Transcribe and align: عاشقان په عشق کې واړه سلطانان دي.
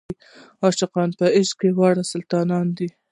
عاشقان 0.63 1.09
په 1.19 1.25
عشق 1.37 1.57
کې 1.61 1.69
واړه 1.77 2.03
سلطانان 2.13 2.65
دي. 2.77 2.89